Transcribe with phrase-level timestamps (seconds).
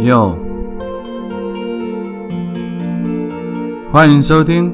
[0.00, 0.38] 哟，
[3.90, 4.72] 欢迎收听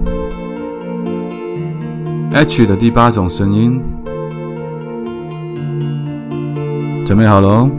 [2.30, 3.80] H 的第八种声音，
[7.06, 7.70] 准备好了哦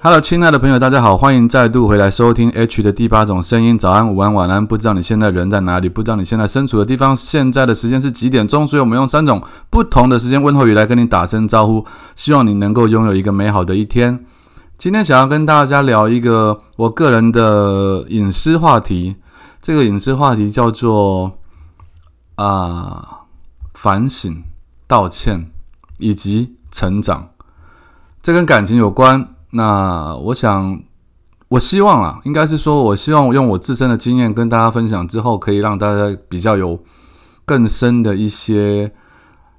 [0.00, 3.76] ，Go！Hello，亲爱的朋友，大家好，欢迎再度回来收听 H 的第八种声音。
[3.76, 5.88] 早安、午安、晚安，不知道你现在人在哪里？
[5.88, 8.66] 不知道你现在身处的地方，现在的时间是几点钟？
[8.66, 11.84] 所以我们用三种不同的时间问候语来跟你打声招呼，
[12.14, 14.24] 希望你能够拥有一个美好的一天。
[14.78, 19.16] 今天想要跟大家聊一个我个人的隐私话题，
[19.60, 21.38] 这个隐私话题叫做
[22.36, 23.22] 啊
[23.74, 24.44] 反省、
[24.86, 25.50] 道歉
[25.98, 27.30] 以及成长，
[28.22, 29.34] 这跟感情有关。
[29.50, 30.82] 那我想，
[31.48, 36.78] 我希望啊，应该是说，我希望用我自身的经验跟大家分享之后，可以让大家比较有
[37.46, 38.92] 更深的一些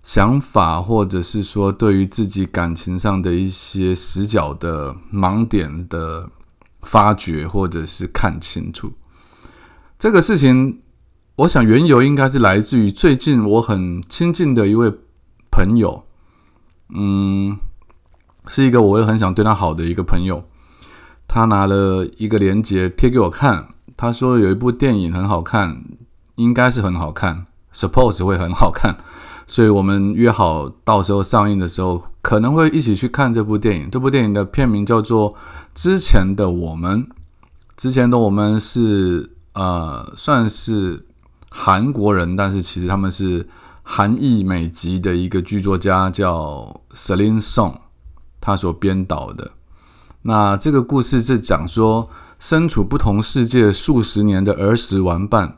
[0.04, 6.30] 想法，或者是说对于自己感情上的一些死角的盲点的
[6.84, 8.92] 发掘，或者是看清楚
[9.98, 10.82] 这个事情。
[11.38, 14.94] 我想缘由应该是来自于最近我很亲近的一位
[15.50, 16.04] 朋友，
[16.94, 17.58] 嗯。
[18.50, 20.44] 是一个我也很想对他好的一个朋友，
[21.28, 25.84] 他拿了一个链接贴给我看，他说有一部电影很好看，
[26.34, 28.98] 应该是很好看，suppose 会很好看，
[29.48, 33.88] 所以我们约好到时候上映的时候可能会一起去看这部电影。
[33.92, 35.32] 这部电影的片名叫做
[35.76, 37.04] 《之前的我们》，
[37.78, 41.06] 之前的我们是呃算是
[41.52, 43.48] 韩国人，但是其实他们是
[43.84, 47.76] 韩裔美籍的一个剧作家，叫 Celine Song。
[48.42, 49.52] 他所编导的
[50.22, 52.10] 那这个故事是讲说，
[52.40, 55.58] 身处不同世界数十年的儿时玩伴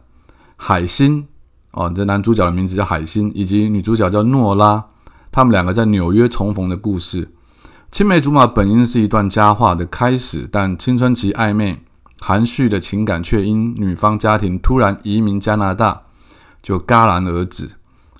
[0.56, 1.26] 海星
[1.72, 4.86] 哦，这男主角的名字叫海星，以及女主角叫诺拉，
[5.32, 7.32] 他们两个在纽约重逢的故事。
[7.90, 11.84] 青梅竹马本应是一段佳话的开始，但青春期暧昧
[12.20, 16.04] 含蓄的情感却因女方家庭突然移民加拿大
[16.62, 17.72] 就戛然而止。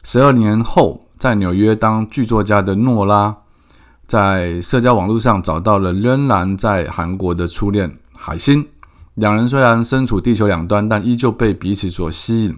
[0.04, 3.38] 十二年后，在纽约当剧作家的诺拉。
[4.12, 8.68] 在社交网络上找到了仍然在韩国的初恋海星，
[9.14, 12.54] 两人虽然身处地球两端，但依旧被彼此所吸引。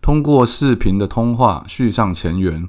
[0.00, 2.66] 通过视频的通话续上前缘，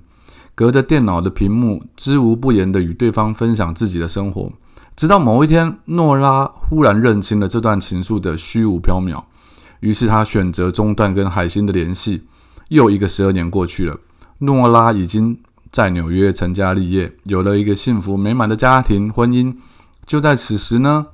[0.54, 4.52] 隔着电脑的屏幕，知无不言的与对方分享自己的生活。
[4.98, 9.24] 直到某一天，诺拉忽然认清了这段情愫的虚无缥缈，
[9.80, 12.24] 于是他选择中断跟海星的联系。
[12.68, 13.98] 又一个十二年过去了，
[14.40, 15.40] 诺拉已经。
[15.76, 19.54] 在纽约成家立业，有了一个幸福美满的家庭婚姻。
[20.06, 21.08] 就在此时呢，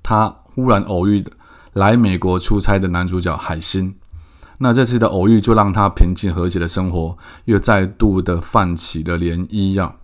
[0.00, 1.32] 他忽然偶遇的
[1.72, 3.96] 来美国出差的男主角海星。
[4.58, 9.74] 那这次的偶遇，就让他平静和谐的生活又再度的泛起了涟漪。
[9.74, 9.96] 样，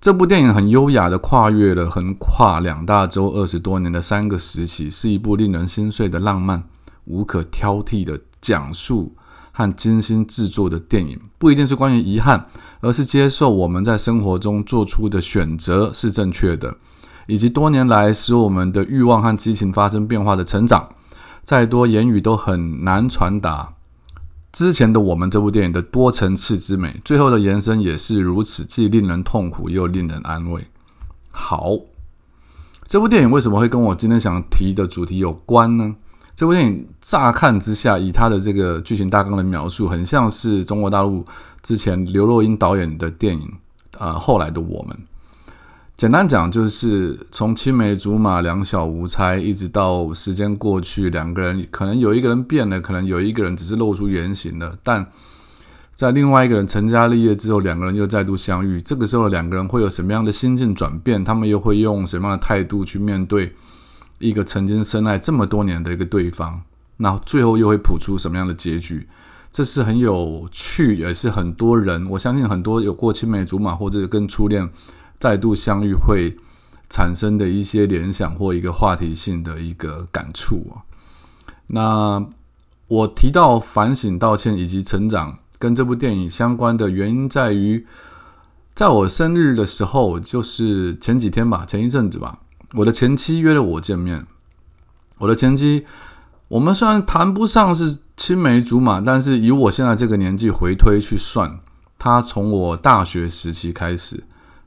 [0.00, 6.62] 这部电影很优雅的跨越了横跨两大洲二十多年的三个时期，是一部令人心碎的浪漫、
[7.06, 9.16] 无可挑剔的讲述
[9.54, 11.18] 和精心制作的电影。
[11.38, 12.44] 不一定是关于遗憾。
[12.80, 16.76] 而是接受我们在生活中做出的选择是正确的，
[17.26, 20.86] 以及多年来使我们的欲望和激情发生变化的成长。
[21.42, 23.72] 再多言语都很难传达
[24.52, 27.00] 之前的我们这部电影的多层次之美。
[27.02, 30.66] 最后的延伸也是如此，既令人痛苦又令人安慰。
[31.30, 31.70] 好，
[32.86, 35.94] 这部电影为什么会跟我今天想提的主题有关呢？
[36.36, 41.24] 这部电影乍看之下，以它的这个剧情大纲的描述，很像是中国大陆
[41.62, 43.48] 之前刘若英导演的电影，
[43.98, 44.96] 呃，后来的我们。
[45.96, 55.06] 简单讲，就是从青梅竹马、两小无猜，一直到时间过去，两个人可能有一个人变了，可能有一个人只是露出原形了，但
[55.94, 61.22] 在另外一个人成家立业之后，两个人又再度相遇，这个时候两个人会有什么样的心境转变？
[61.22, 63.54] 他们又会用什么样的态度去面对？
[64.24, 66.62] 一个曾经深爱这么多年的一个对方，
[66.96, 69.06] 那最后又会谱出什么样的结局？
[69.52, 74.68] 这是很有趣，也是很多人我相信很多有过青梅竹马或者跟初恋
[75.18, 76.34] 再度相遇会
[76.88, 80.82] 产生的一些联想或一个话题性的一个感触啊。
[81.66, 82.26] 那
[82.88, 87.86] 我提到反省、道歉以及成长跟这部电影相关的原因，在于
[88.74, 92.38] 在我生日的时候，就是前几天吧，前一阵子吧。
[92.76, 94.26] 我的前妻约了我见面。
[95.18, 95.86] 我的前妻，
[96.48, 101.60] 我们虽然谈不上是青梅竹马，但是以我现在这个年纪回推去算，
[101.98, 104.24] 她从我大学时期开始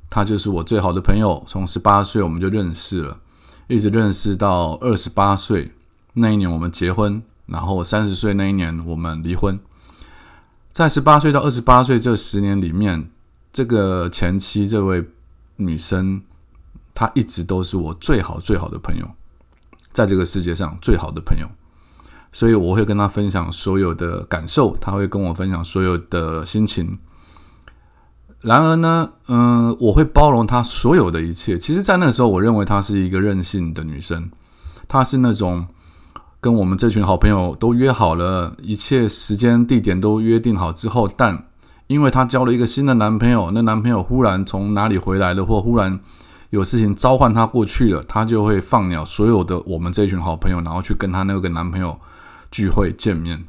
[0.09, 3.19] 他就是我最好的朋友，从十八岁我们就认识了，
[3.68, 5.74] 一直认识到二十八岁
[6.13, 9.59] 那一年我们结婚，然后三十岁那一年我们离婚。
[10.71, 13.09] 在十八岁到二十八岁这十年里面，
[13.51, 15.06] 这个前妻这位
[15.57, 16.21] 女生，
[16.99, 19.07] 她一直都是我最好最好的朋友，
[19.91, 21.47] 在这个世界上最好的朋友。
[22.33, 26.97] 所以我会跟她分享所有的感受，她会跟我分享所有的心情。
[28.41, 31.55] 然而呢，嗯，我会包容她所有的一切。
[31.55, 34.31] 其实，在那时候，我认为她是一个任性的女生，
[34.88, 35.67] 她是那种
[36.41, 41.45] 跟我们这群好朋友都约好了，一切时间地点都约定好之后，但
[41.85, 45.99] 因为她交了一个新的男朋友，那男朋友忽然从哪里回来了，或忽然
[46.49, 51.99] 有事情召唤她过去了，她就会放鸟所有的我们这群好朋友，然后去跟她那个男朋友
[52.51, 53.44] 聚会见面。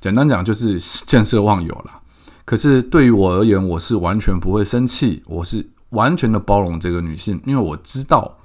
[0.00, 2.00] 简单讲，就是见色忘友了。
[2.44, 8.36] 可是对于我而言，我是完全不会生气，我是完全的包容这个女性，因为我知道，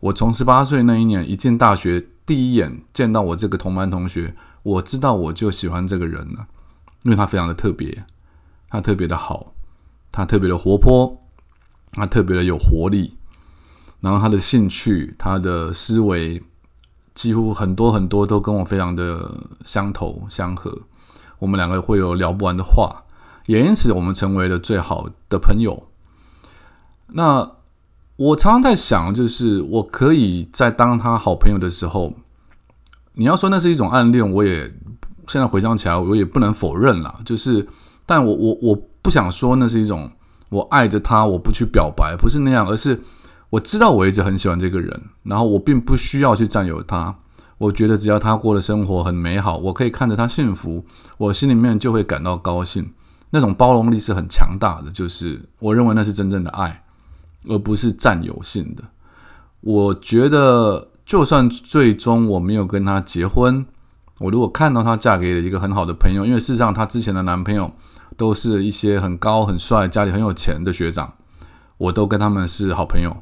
[0.00, 4.34] 我从十八岁那一年一进大学，第一眼见到我这个同班同学，
[4.64, 6.48] 我知道我就喜欢这个人了，
[7.04, 8.04] 因为他非常的特别，
[8.68, 9.54] 他特别的好，
[10.10, 11.22] 他特别的活泼，
[11.92, 13.16] 他特别的有活力，
[14.00, 16.42] 然后他的兴趣、他的思维，
[17.14, 19.32] 几乎很多很多都跟我非常的
[19.64, 20.76] 相投相合，
[21.38, 23.04] 我们两个会有聊不完的话。
[23.46, 25.88] 也因此，我们成为了最好的朋友。
[27.06, 27.50] 那
[28.16, 32.12] 我常常在想，就是我可以在当他好朋友的时候，
[33.14, 34.70] 你要说那是一种暗恋，我也
[35.26, 37.18] 现在回想起来，我也不能否认了。
[37.24, 37.66] 就是，
[38.04, 40.10] 但我我我不想说那是一种
[40.50, 43.00] 我爱着他，我不去表白，不是那样，而是
[43.50, 47.14] 我知道我一直很喜欢这个人，然后我并不需要去占有他。
[47.58, 50.84] 我觉得只要他过的生活很美好，我可以看着他幸福，
[51.16, 52.92] 我心里面就会感到高兴。
[53.30, 56.84] 那种包容力是很强大的，就是我认为那是真正的爱，
[57.48, 58.84] 而不是占有性的。
[59.60, 63.66] 我觉得，就算最终我没有跟她结婚，
[64.20, 67.70] 我如果看到她嫁给了一个很好的朋友，因为事实上她之前的男朋友
[68.16, 71.12] 都是一些很高很帅、家里很有钱的学长，
[71.76, 73.14] 我都跟他们是好朋友，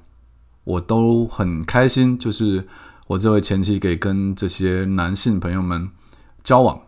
[0.66, 2.18] 我都很开心。
[2.18, 2.62] 就是
[3.06, 5.88] 我这位前妻可以跟这些男性朋友们
[6.44, 6.78] 交往，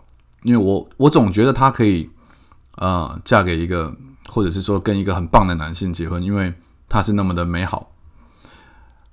[0.43, 2.11] 因为我我总觉得她可以。
[2.81, 3.93] 啊，嫁给一个，
[4.29, 6.55] 或者是说跟一个很棒的男性结婚，因为
[6.89, 7.91] 他是那么的美好。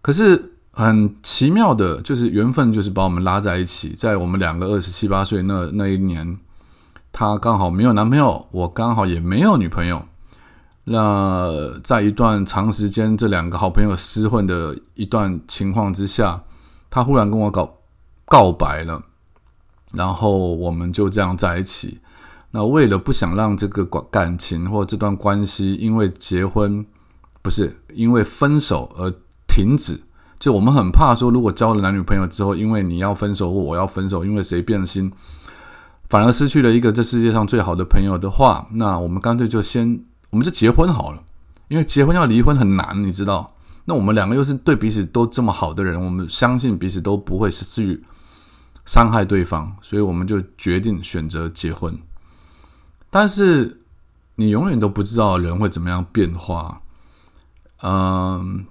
[0.04, 6.38] 可是很奇妙的，就是缘分就是把我们拉在一起，在我们两个二十七八岁那那一年，
[7.12, 10.06] 他刚好没有男朋友，我刚好也没有女朋友。
[10.88, 16.42] 那在一段长时间这两个好朋友厮混的一段情况之下，
[16.92, 17.78] 他忽然跟我告
[18.26, 19.04] 告白了，
[19.94, 22.00] 然后我们就这样在一起。
[22.52, 26.86] 那为了不想让这个感感情或这段关系因为结婚
[27.42, 29.12] 不是因为分手而
[29.48, 30.00] 停止，
[30.40, 35.12] 就我们很怕说，如果交了男女朋友之后，因为你要分手或我要分手，因为谁变心，
[36.10, 40.00] 反而失去了一个这世界上最好的朋友的话，那我们干脆就先
[40.36, 41.24] 我们就结婚好了，
[41.70, 43.56] 因为结婚要离婚很难，你知道？
[43.86, 48.04] 那我们两个又是对彼此都这么好的人，我们相信彼此都不会去
[48.86, 51.98] 伤害对方，所以我们就决定选择结婚。
[53.10, 53.80] 但是
[54.36, 56.82] 你永远都不知道人会怎么样变化，
[57.82, 58.66] 嗯，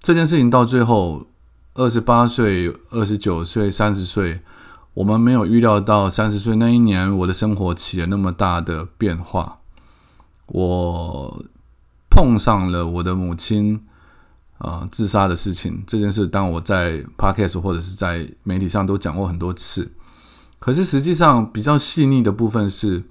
[0.00, 1.28] 这件事情到最后，
[1.74, 4.40] 二十八岁、二十九岁、三十岁，
[4.94, 9.60] 我们没有预料到三十岁那一年，我的生活起了那么大的变化。
[10.46, 11.44] 我
[12.10, 13.80] 碰上了我的母亲
[14.58, 19.92] 啊自杀的事情，这件事当我在 podcast 或者是在媒体上都讲过很多次，
[20.58, 23.04] 可是实际上比较细腻的部分是。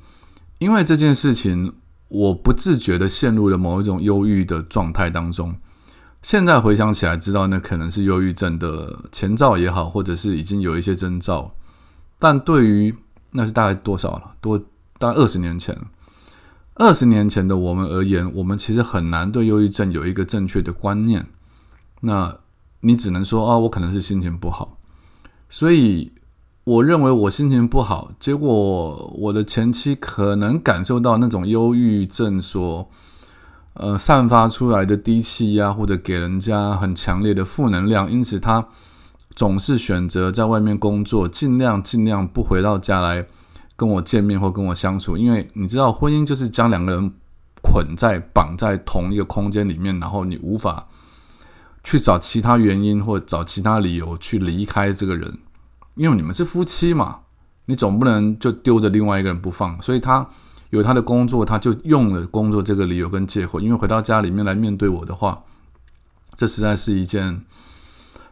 [0.57, 1.73] 因为这件事情，
[2.07, 5.53] 我不自觉的陷入了某一种忧郁的状态当中。
[6.21, 11.53] 现在回想起来，知道那可能是忧郁症的前兆也好，或者是已经有一些征兆。
[12.17, 12.95] 但对于
[13.31, 14.31] 那是大概多少了？
[14.39, 14.57] 多
[14.97, 15.77] 大概二十年前，
[16.75, 21.25] 二十年前的我们而言，我们其实很难对忧郁症有一个正确的观念。
[22.01, 22.37] 那
[22.81, 24.77] 你只能说啊，我可能是心情不好，
[25.49, 26.13] 所以。
[26.65, 32.89] 我认为我心情不好，结果我的前妻可能感受到那种忧郁症所
[33.75, 38.67] 呃散发出来的低气压，或者给人家很强烈的负能量，因此他
[39.35, 43.27] 总是选择在外面工作，尽量尽量不回到家来
[43.75, 47.11] 跟我见面或跟我相处，因为你知道，婚姻就是将两个人
[47.61, 50.87] 捆在绑在同一个空间里面，然后你无法
[51.83, 55.39] 去找其他原因或找其他理由去离开这个人。
[55.95, 57.19] 因为你们是夫妻嘛，
[57.65, 60.27] 你总不能就丢着另外一个人不放，所以他
[60.69, 65.41] 有他的工作，他就用了工作这个理由跟借口，因为回到家里面来面对我的话，
[66.35, 67.45] 这实在是一件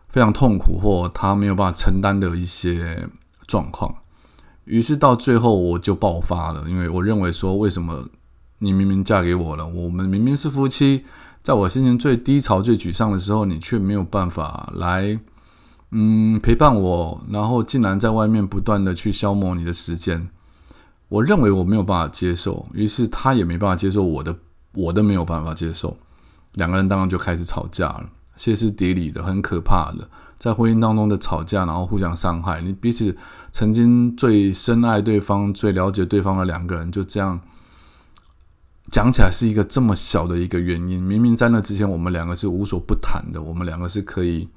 [0.10, 3.08] 非常痛苦或他没有办法承担的一些
[3.48, 3.96] 状况。
[4.66, 8.08] 于是到最后我就爆发了，因为我认为说，为什么
[8.60, 11.04] 你明明嫁给我了，我们明明是夫妻，
[11.42, 15.20] 在我心情最低潮、最沮丧的时候，你却没有办法来，
[15.92, 20.30] 嗯，陪伴我，然后竟然在外面不断的去消磨你的时间，
[21.10, 24.34] 我认为我没有办法接受，于是他也没办法接受我的，
[24.74, 25.98] 我都没有办法接受，
[26.54, 30.08] 两个人当然就开始吵架了，歇斯底里的，很可怕的。
[30.44, 33.16] 在婚姻当中的吵架，然后互相伤害，你彼此
[33.54, 37.40] 曾经最深爱对方、最了解对方的两个人，就这样
[38.88, 41.02] 讲起来是一个这么小的一个原因。
[41.02, 44.50] 明明在那之前，我们两个是无所不谈的，我们两个是可以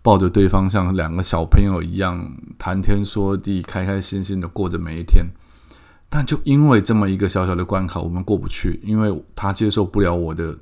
[0.00, 5.26] 抱着对方像两个小朋友一样谈天说地、开开心心的过着每一天。
[6.08, 10.56] 但就因为这么一个小小的关卡，我们过不去，因为他接受不了我的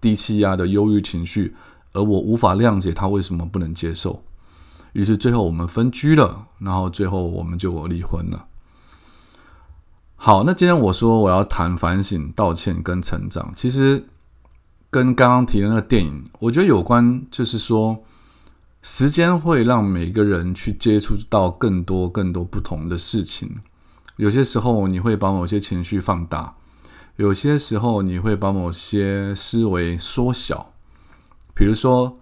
[0.00, 1.54] 低气压的忧郁情绪。
[1.92, 4.22] 而我无法谅解他为什么不能接受，
[4.92, 8.46] 于是最后我们分居了，然后最后我们就离婚了。
[10.16, 14.06] 好，那今天我说我要谈反省、道歉跟成长，其实
[14.88, 18.04] 跟刚刚提的那个电影，我觉得有关，就是说
[18.82, 23.60] 时间会让每个人去接触到更多、更多不同的事情。
[24.16, 26.54] 有些时候你会把某些情绪放大，
[27.16, 30.71] 有些时候你会把某些思维缩小。
[31.54, 32.18] 比如说，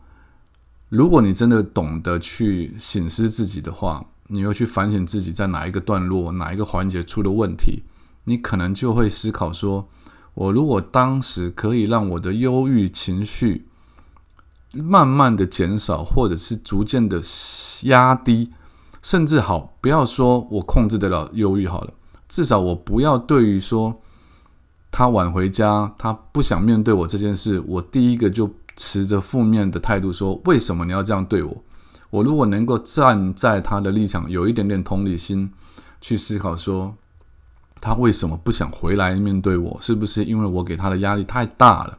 [0.89, 7.85] 如果你真的懂得去醒思自己的话，你又去反省自己在哪一个段落、哪一个环节出了问题，
[8.25, 9.89] 你可能就会思考说：
[10.35, 13.67] 我如果当时可以让我的忧郁情绪
[14.73, 17.23] 慢慢的减少，或者是逐渐的
[17.85, 18.51] 压低，
[19.01, 21.93] 甚至好不要说我控制得了忧郁好了，
[22.29, 24.01] 至少我不要对于说
[24.91, 28.51] 他晚回家，他不想面对我这件事，我第一个就。
[28.77, 31.65] 持着负面的态度说：“为什么你要这样对我？”
[32.11, 35.49] 我如果能够站在他的立场，有一点点同理心，
[36.01, 36.93] 去思考说，
[37.81, 39.79] 他为什么不想回来面对我？
[39.81, 41.99] 是不是因为我给他的压力太大了？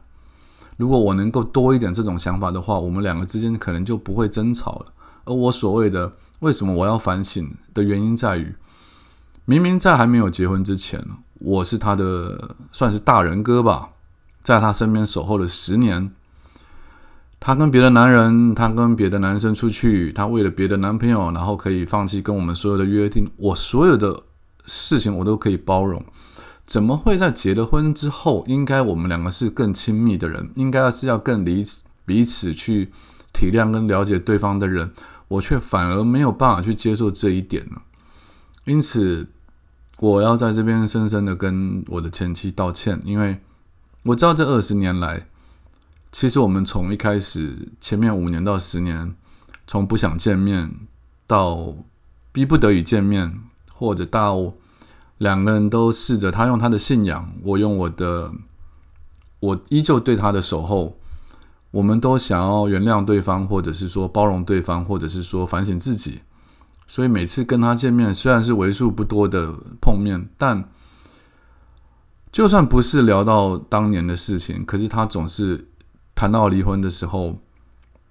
[0.76, 4.92] 如果我能够多一点这种想法的话，我们两个之间可能就不会争吵了。
[5.24, 8.54] 而我所谓的为什么我要反省的原因在于，
[9.46, 11.02] 明明在还没有结婚之前，
[11.38, 13.88] 我是他的算是大人哥吧，
[14.42, 16.12] 在他身边守候了十年。
[17.44, 23.28] 她跟别的男人，她跟别的男生出去，她为了别的男朋友，然后可以放弃跟我们所有的约定。
[23.36, 24.22] 我所有的
[24.64, 26.04] 事情我都可以包容，
[26.62, 32.92] 怎么会在结了婚之后，应该我们两个是更亲密的人，应该是要更彼此彼此去
[33.32, 34.92] 体谅跟了解对方的人，
[35.26, 37.82] 我却反而没有办法去接受这一点呢？
[38.66, 39.28] 因此，
[39.98, 43.38] 我要在这边深深的跟我的前妻道歉，因为
[44.04, 45.26] 我知道这二十年来。
[46.12, 49.16] 其实我们从一开始前面五年到十年，
[49.66, 50.70] 从不想见面
[51.26, 51.74] 到
[52.30, 53.40] 逼不得已见面，
[53.72, 54.52] 或者到
[55.16, 58.30] 两个人都试着他用他的信仰，我用我的，
[59.40, 60.98] 我依旧对他的守候，
[61.70, 66.20] 我们都想要原谅对方，或者是说包容对方，或者是说反省自己。
[66.86, 70.68] 所以每次跟他见面，虽然是为数不多的碰面，但
[72.30, 75.68] 就算不是聊到当年的事情，可是他总是。
[76.22, 77.36] 谈到离婚的时候，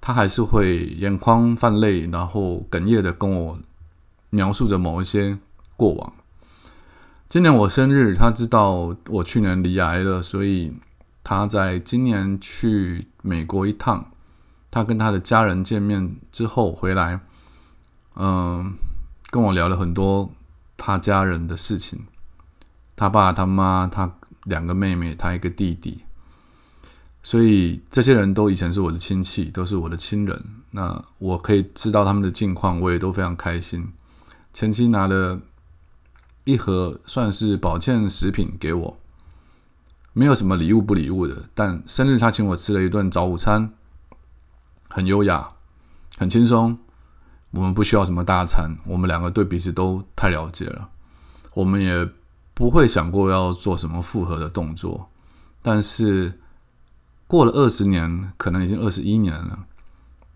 [0.01, 3.57] 他还是会眼眶泛泪，然后哽咽的跟我
[4.31, 5.37] 描述着某一些
[5.77, 6.11] 过往。
[7.29, 10.73] 今年我生日，他知道我去年离癌了，所以
[11.23, 14.11] 他在今年去美国一趟。
[14.69, 17.21] 他跟他的家人见面之后回来，
[18.17, 18.73] 嗯，
[19.29, 20.29] 跟我聊了很多
[20.75, 22.01] 他家人的事情，
[22.97, 24.11] 他爸、他妈、他
[24.43, 26.03] 两个妹妹、他一个弟弟。
[27.23, 30.43] 所以这些人都以前是我的亲戚，都是我的亲人。
[30.71, 33.93] 那我可以知道他们的近况，我也都非常开心。
[34.53, 35.39] 前妻拿了
[36.45, 38.97] 一盒算是保健食品给我，
[40.13, 41.43] 没有什么礼物不礼物的。
[41.53, 43.71] 但生日他请我吃了一顿早午餐，
[44.89, 45.51] 很优雅，
[46.17, 46.75] 很轻松。
[47.51, 50.89] 我们不需要什么大餐，我们两个对彼此都太了解了，
[51.53, 52.09] 我们也
[52.55, 55.11] 不会想过要做什么复合的动作，
[55.61, 56.39] 但是。
[57.31, 59.59] 过了二十年，可能已经二十一年了。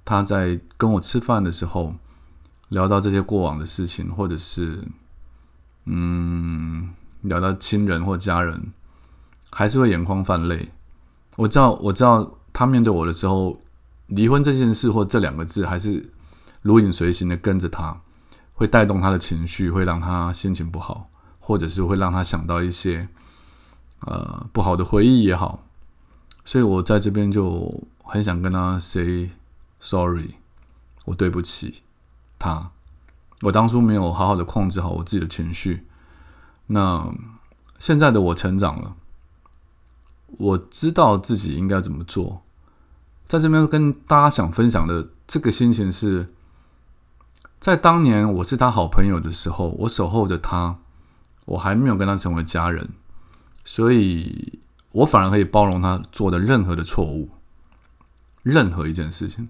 [0.06, 1.94] 他在跟我吃饭的时候，
[2.70, 4.82] 聊到这些过往的事情，或者是
[5.84, 8.72] 嗯，聊到亲人或家人，
[9.50, 10.72] 还是会眼眶泛泪。
[11.36, 13.60] 我知道，我知道他面对我的时候，
[14.08, 16.10] 离婚这件事或这两个字，还是
[16.62, 18.00] 如影随形的跟着他，
[18.54, 21.10] 会带动他的情绪，会让他心情不好，
[21.42, 23.10] 或者是会让他想到一些
[24.00, 25.62] 呃不好的回忆也好，
[26.46, 29.32] 所以我在这边就很想跟他 say
[29.80, 30.36] sorry，
[31.06, 31.82] 我对不起
[32.40, 32.70] 他，
[33.42, 35.86] 我当初没有好好的控制好我自己的情绪。
[36.68, 37.12] 那
[37.80, 38.96] 现在的我成长了，
[40.38, 42.44] 我知道自己应该怎么做。
[43.26, 46.32] 在这边跟大家想分享的这个心情是，
[47.60, 50.78] 在当年我是他好朋友的时候，我守候着他，
[51.46, 52.90] 我还没有跟他成为家人，
[53.64, 54.60] 所以
[54.96, 57.28] 我反而可以包容他做的任何的错误，
[58.44, 59.50] 任何一件事情。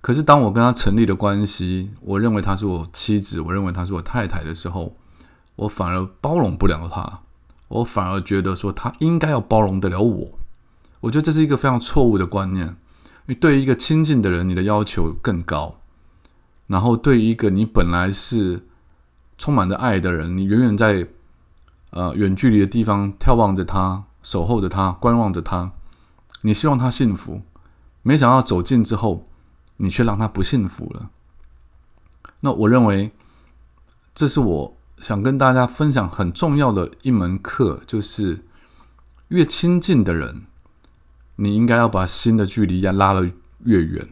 [0.00, 4.94] 可是当我跟他成立的关系，我认为他是我妻子，我认为他是我太太的时候，
[5.56, 7.22] 我反而包容不了他，
[7.66, 10.38] 我反而觉得说他应该要包容得了我。
[11.00, 12.66] 我觉得这是一个非常错误的观念。
[13.26, 15.74] 因为对于一个亲近的人，你的要求更高；
[16.68, 18.66] 然后对于一个你本来是
[19.38, 21.06] 充满着爱的人，你远远在
[21.90, 25.72] 呃远距离的地方眺望着他，守候着他，观望着他，
[26.42, 27.42] 你希望他幸福，
[28.02, 29.28] 没想到走近之后，
[29.76, 31.10] 你却让他不幸福了。
[32.40, 33.12] 那我认为，
[34.14, 38.44] 这是我想跟大家分享很重要的一门课，就是
[39.28, 40.42] 越亲近的人。
[41.36, 43.28] 你应该要把心的距离要拉得
[43.64, 44.08] 越远。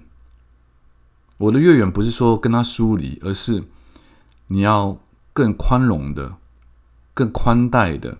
[1.36, 3.62] 我的越远不是说跟他疏离，而是
[4.48, 4.98] 你要
[5.32, 6.36] 更宽容的、
[7.14, 8.18] 更宽待的。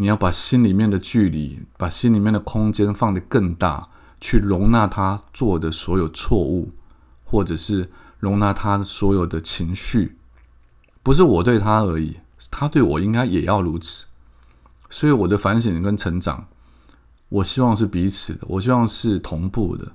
[0.00, 3.86] 你要把心里面的距离、把心里面的空间放得更大，
[4.18, 6.70] 去容纳他做的所有错误，
[7.22, 10.16] 或者是容纳他所有的情绪。
[11.02, 12.16] 不是我对他而已，
[12.50, 14.06] 他对我应该也要如此。
[14.88, 16.46] 所以我的反省跟成长。
[17.28, 19.92] 我希望是彼此的，我希望是同步的。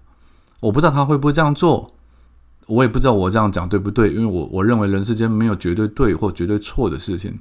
[0.59, 1.95] 我不知道他会不会这样做，
[2.67, 7.39] 我也不知道我这样讲对不对，因为我我认为人世间没有绝对对或绝对错的事情。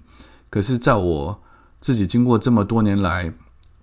[0.49, 1.39] 可是，在我
[1.85, 3.31] 自己经过这么多年来，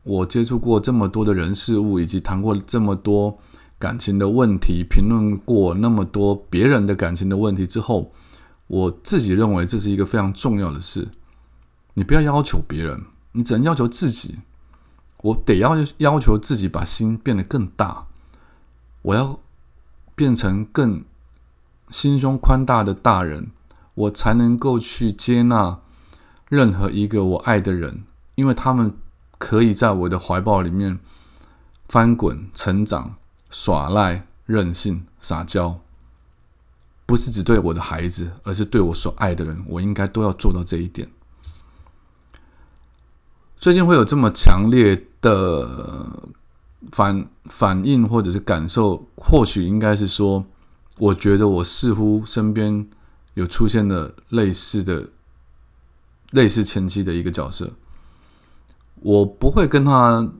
[0.01, 3.38] 我接触过这么多的人事物，以及谈过这么多
[3.77, 8.12] 感情的问题，评论过那么多别人的感情的问题之后，
[8.65, 11.10] 我自己认为这是一个非常重要的事。
[11.93, 12.99] 你不要要求别人，
[13.34, 14.39] 你只能要求自己。
[15.21, 18.08] 我得要要求自己把心变得更大，
[19.04, 19.39] 我要
[20.15, 21.06] 变成更
[21.91, 23.52] 心胸宽大的大人，
[23.93, 25.78] 我才能够去接纳
[26.52, 28.04] 任何一个我爱的人，
[28.36, 28.94] 因为他们
[29.38, 31.00] 可以在我的怀抱里面
[31.88, 33.16] 翻滚、成长、
[33.50, 35.80] 耍赖、任性、撒娇，
[37.06, 41.10] 不是只对我的孩子，而是对我所爱的人，我应该都要做到这一点。
[43.56, 46.30] 最近会有这么强烈的
[46.92, 50.46] 反反应或者是感受，或许应该是说，
[50.98, 52.86] 我觉得我似乎身边
[53.36, 55.08] 有出现了类似的、
[56.32, 57.72] 类似前妻的一个角色。
[58.96, 60.32] 我不会跟他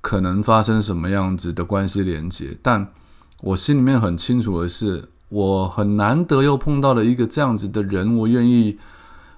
[0.00, 2.86] 可能发生什么样子的关系连接，但
[3.40, 8.78] 我心里面很清楚的是，我很难得又碰到了一个这样子的人，我愿意。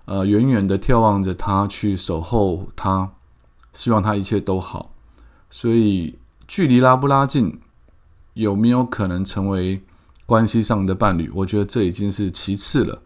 [0.04, 3.08] 呃，远远的眺望着他，去守候他，
[3.72, 4.92] 希望他一切都好。
[5.48, 7.60] 所以，距离拉不拉近，
[8.34, 9.80] 有没有可能成为
[10.26, 11.30] 关系上的伴侣？
[11.32, 13.00] 我觉得这已经是其次了。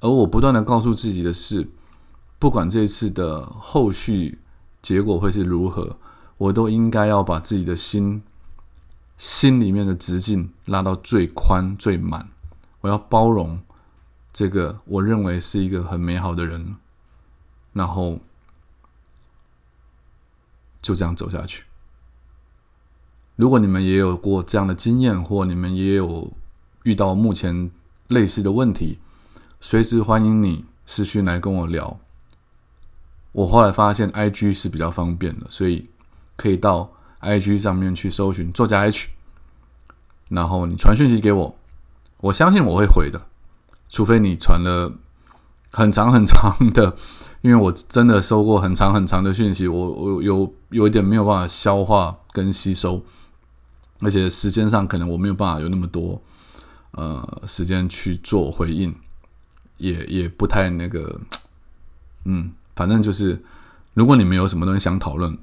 [0.00, 1.68] 而我不断的告诉自己的是，
[2.40, 4.40] 不管这次的后续
[4.82, 5.96] 结果会是如何，
[6.38, 8.22] 我都应该要把自己的心
[9.16, 12.28] 心里面的直径拉到最宽最满。
[12.80, 13.60] 我要包容。
[14.32, 16.76] 这个我认为是一个很美好的人，
[17.72, 18.20] 然后
[20.80, 21.64] 就这样走下去。
[23.34, 26.32] 如果你们也有过这样的经验，或你们也有
[26.84, 27.72] 遇到目前
[28.06, 29.00] 类似的问题，
[29.60, 31.98] 随时欢迎你私讯来跟我聊。
[33.32, 35.88] 我后来发现 I G 是比较方便的，所以
[36.36, 39.08] 可以到 I G 上面去搜寻作家 H，
[40.28, 41.56] 然后你传讯息给我，
[42.18, 43.26] 我相信我会回的。
[43.88, 44.92] 除非你传了
[45.72, 46.96] 很长很长的，
[47.42, 53.04] 因为我真的收过很长很长的讯息，我我有有一点没有办法消化跟吸收，
[54.00, 56.22] 而且时间上可能我没有办法有那么多
[56.92, 58.94] 呃时间去做回应，
[59.78, 61.20] 也也不太那个，
[62.24, 63.42] 嗯，反正就是
[63.94, 65.36] 如果你们有什么东西想讨论，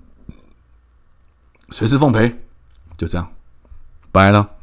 [1.69, 2.29] 随时奉陪，
[2.97, 3.31] 就这样，
[4.11, 4.56] 拜了。